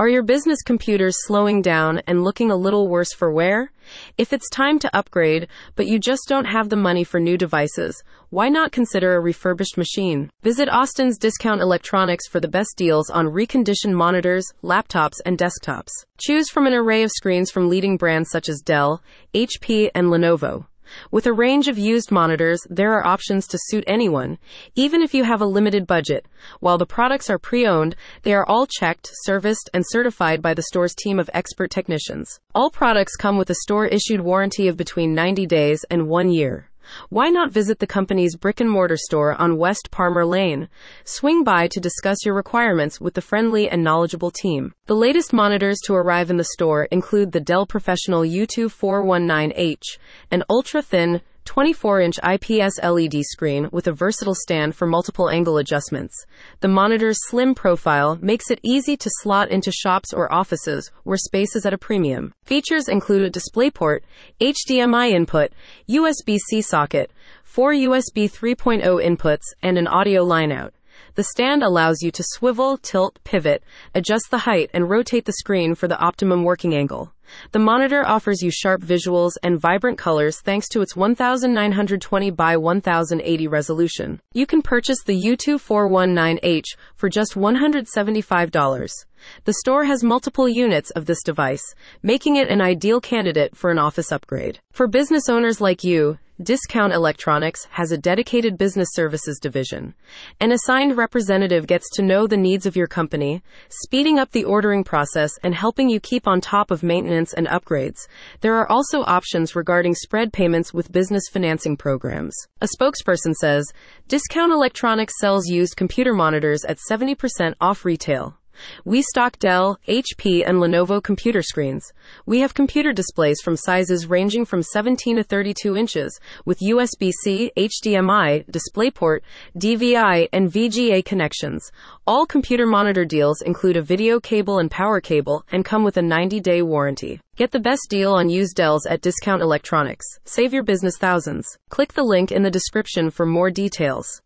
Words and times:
Are 0.00 0.08
your 0.08 0.22
business 0.22 0.62
computers 0.62 1.14
slowing 1.26 1.60
down 1.60 2.00
and 2.06 2.24
looking 2.24 2.50
a 2.50 2.56
little 2.56 2.88
worse 2.88 3.12
for 3.12 3.30
wear? 3.30 3.70
If 4.16 4.32
it's 4.32 4.48
time 4.48 4.78
to 4.78 4.96
upgrade, 4.96 5.46
but 5.76 5.88
you 5.88 5.98
just 5.98 6.22
don't 6.26 6.46
have 6.46 6.70
the 6.70 6.76
money 6.76 7.04
for 7.04 7.20
new 7.20 7.36
devices, 7.36 8.02
why 8.30 8.48
not 8.48 8.72
consider 8.72 9.14
a 9.14 9.20
refurbished 9.20 9.76
machine? 9.76 10.30
Visit 10.42 10.70
Austin's 10.70 11.18
Discount 11.18 11.60
Electronics 11.60 12.26
for 12.28 12.40
the 12.40 12.48
best 12.48 12.78
deals 12.78 13.10
on 13.10 13.26
reconditioned 13.26 13.92
monitors, 13.92 14.46
laptops, 14.64 15.16
and 15.26 15.36
desktops. 15.36 15.90
Choose 16.16 16.48
from 16.48 16.66
an 16.66 16.72
array 16.72 17.02
of 17.02 17.10
screens 17.10 17.50
from 17.50 17.68
leading 17.68 17.98
brands 17.98 18.30
such 18.30 18.48
as 18.48 18.62
Dell, 18.62 19.02
HP, 19.34 19.90
and 19.94 20.06
Lenovo. 20.06 20.64
With 21.10 21.26
a 21.26 21.32
range 21.32 21.68
of 21.68 21.78
used 21.78 22.10
monitors, 22.10 22.60
there 22.68 22.92
are 22.92 23.06
options 23.06 23.46
to 23.48 23.58
suit 23.60 23.84
anyone, 23.86 24.38
even 24.74 25.02
if 25.02 25.14
you 25.14 25.24
have 25.24 25.40
a 25.40 25.46
limited 25.46 25.86
budget. 25.86 26.26
While 26.60 26.78
the 26.78 26.86
products 26.86 27.28
are 27.28 27.38
pre 27.38 27.66
owned, 27.66 27.96
they 28.22 28.32
are 28.34 28.46
all 28.46 28.66
checked, 28.66 29.10
serviced, 29.24 29.68
and 29.74 29.84
certified 29.88 30.40
by 30.40 30.54
the 30.54 30.62
store's 30.62 30.94
team 30.94 31.18
of 31.18 31.28
expert 31.34 31.70
technicians. 31.70 32.40
All 32.54 32.70
products 32.70 33.16
come 33.16 33.36
with 33.36 33.50
a 33.50 33.56
store 33.56 33.86
issued 33.86 34.20
warranty 34.20 34.68
of 34.68 34.76
between 34.76 35.14
90 35.14 35.46
days 35.46 35.84
and 35.90 36.08
one 36.08 36.30
year. 36.30 36.69
Why 37.08 37.28
not 37.30 37.52
visit 37.52 37.78
the 37.78 37.86
company's 37.86 38.36
brick 38.36 38.60
and 38.60 38.70
mortar 38.70 38.96
store 38.96 39.34
on 39.34 39.56
West 39.56 39.90
Parmer 39.90 40.24
Lane? 40.24 40.68
Swing 41.04 41.44
by 41.44 41.68
to 41.68 41.80
discuss 41.80 42.24
your 42.24 42.34
requirements 42.34 43.00
with 43.00 43.14
the 43.14 43.20
friendly 43.20 43.68
and 43.68 43.82
knowledgeable 43.82 44.30
team. 44.30 44.74
The 44.86 44.94
latest 44.94 45.32
monitors 45.32 45.78
to 45.86 45.94
arrive 45.94 46.30
in 46.30 46.36
the 46.36 46.44
store 46.44 46.84
include 46.84 47.32
the 47.32 47.40
Dell 47.40 47.66
Professional 47.66 48.22
U2419H, 48.22 49.98
an 50.30 50.44
ultra 50.48 50.82
thin 50.82 51.20
24 51.50 52.00
inch 52.00 52.16
IPS 52.22 52.78
LED 52.80 53.24
screen 53.24 53.68
with 53.72 53.88
a 53.88 53.92
versatile 53.92 54.36
stand 54.36 54.72
for 54.72 54.86
multiple 54.86 55.28
angle 55.28 55.58
adjustments. 55.58 56.14
The 56.60 56.68
monitor's 56.68 57.18
slim 57.26 57.56
profile 57.56 58.16
makes 58.22 58.52
it 58.52 58.60
easy 58.62 58.96
to 58.96 59.10
slot 59.14 59.50
into 59.50 59.72
shops 59.72 60.12
or 60.12 60.32
offices 60.32 60.92
where 61.02 61.16
space 61.16 61.56
is 61.56 61.66
at 61.66 61.72
a 61.72 61.76
premium. 61.76 62.32
Features 62.44 62.86
include 62.86 63.22
a 63.22 63.30
DisplayPort, 63.32 64.02
HDMI 64.40 65.10
input, 65.10 65.50
USB 65.88 66.38
C 66.38 66.62
socket, 66.62 67.10
four 67.42 67.72
USB 67.72 68.30
3.0 68.30 69.04
inputs, 69.04 69.46
and 69.60 69.76
an 69.76 69.88
audio 69.88 70.22
line 70.22 70.52
out. 70.52 70.72
The 71.16 71.24
stand 71.24 71.64
allows 71.64 72.00
you 72.00 72.12
to 72.12 72.22
swivel, 72.24 72.78
tilt, 72.78 73.18
pivot, 73.24 73.64
adjust 73.92 74.30
the 74.30 74.38
height, 74.38 74.70
and 74.72 74.88
rotate 74.88 75.24
the 75.24 75.32
screen 75.32 75.74
for 75.74 75.88
the 75.88 75.98
optimum 75.98 76.44
working 76.44 76.76
angle. 76.76 77.12
The 77.52 77.58
monitor 77.58 78.06
offers 78.06 78.42
you 78.42 78.50
sharp 78.50 78.82
visuals 78.82 79.32
and 79.42 79.60
vibrant 79.60 79.98
colors 79.98 80.40
thanks 80.40 80.68
to 80.70 80.80
its 80.80 80.96
1920 80.96 82.30
by 82.30 82.56
1080 82.56 83.48
resolution. 83.48 84.20
You 84.32 84.46
can 84.46 84.62
purchase 84.62 85.02
the 85.02 85.20
U2419H 85.20 86.76
for 86.96 87.08
just 87.08 87.34
$175. 87.34 89.04
The 89.44 89.52
store 89.52 89.84
has 89.84 90.02
multiple 90.02 90.48
units 90.48 90.90
of 90.92 91.06
this 91.06 91.22
device, 91.22 91.74
making 92.02 92.36
it 92.36 92.48
an 92.48 92.60
ideal 92.60 93.00
candidate 93.00 93.56
for 93.56 93.70
an 93.70 93.78
office 93.78 94.12
upgrade. 94.12 94.60
For 94.72 94.86
business 94.86 95.28
owners 95.28 95.60
like 95.60 95.84
you, 95.84 96.18
Discount 96.42 96.94
Electronics 96.94 97.66
has 97.72 97.92
a 97.92 97.98
dedicated 97.98 98.56
business 98.56 98.88
services 98.92 99.38
division. 99.38 99.92
An 100.40 100.52
assigned 100.52 100.96
representative 100.96 101.66
gets 101.66 101.86
to 101.96 102.02
know 102.02 102.26
the 102.26 102.38
needs 102.38 102.64
of 102.64 102.76
your 102.76 102.86
company, 102.86 103.42
speeding 103.68 104.18
up 104.18 104.30
the 104.30 104.44
ordering 104.44 104.82
process 104.82 105.32
and 105.42 105.54
helping 105.54 105.90
you 105.90 106.00
keep 106.00 106.26
on 106.26 106.40
top 106.40 106.70
of 106.70 106.82
maintenance 106.82 107.34
and 107.34 107.46
upgrades. 107.48 108.08
There 108.40 108.56
are 108.56 108.70
also 108.70 109.02
options 109.02 109.54
regarding 109.54 109.94
spread 109.94 110.32
payments 110.32 110.72
with 110.72 110.90
business 110.90 111.24
financing 111.30 111.76
programs. 111.76 112.34
A 112.62 112.68
spokesperson 112.74 113.34
says, 113.34 113.70
Discount 114.08 114.50
Electronics 114.50 115.18
sells 115.18 115.46
used 115.46 115.76
computer 115.76 116.14
monitors 116.14 116.64
at 116.64 116.78
70% 116.90 117.52
off 117.60 117.84
retail. 117.84 118.39
We 118.84 119.02
stock 119.02 119.38
Dell, 119.38 119.78
HP, 119.88 120.42
and 120.46 120.58
Lenovo 120.58 121.02
computer 121.02 121.42
screens. 121.42 121.92
We 122.26 122.40
have 122.40 122.54
computer 122.54 122.92
displays 122.92 123.40
from 123.42 123.56
sizes 123.56 124.06
ranging 124.06 124.44
from 124.44 124.62
17 124.62 125.16
to 125.16 125.22
32 125.22 125.76
inches 125.76 126.18
with 126.44 126.60
USB 126.60 127.12
C, 127.22 127.52
HDMI, 127.56 128.44
DisplayPort, 128.50 129.20
DVI, 129.58 130.28
and 130.32 130.50
VGA 130.50 131.04
connections. 131.04 131.70
All 132.06 132.26
computer 132.26 132.66
monitor 132.66 133.04
deals 133.04 133.42
include 133.42 133.76
a 133.76 133.82
video 133.82 134.18
cable 134.18 134.58
and 134.58 134.70
power 134.70 135.00
cable 135.00 135.44
and 135.52 135.64
come 135.64 135.84
with 135.84 135.96
a 135.96 136.02
90 136.02 136.40
day 136.40 136.62
warranty. 136.62 137.20
Get 137.36 137.52
the 137.52 137.60
best 137.60 137.86
deal 137.88 138.12
on 138.12 138.28
used 138.28 138.56
Dells 138.56 138.86
at 138.86 139.00
Discount 139.00 139.40
Electronics. 139.40 140.06
Save 140.24 140.52
your 140.52 140.62
business 140.62 140.98
thousands. 140.98 141.46
Click 141.70 141.92
the 141.92 142.02
link 142.02 142.32
in 142.32 142.42
the 142.42 142.50
description 142.50 143.10
for 143.10 143.24
more 143.24 143.50
details. 143.50 144.18